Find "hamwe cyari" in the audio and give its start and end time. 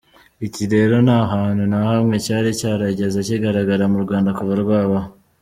1.89-2.49